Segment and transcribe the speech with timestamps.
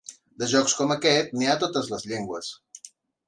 [0.43, 2.51] De jocs com aquest n'hi ha a totes les llengües.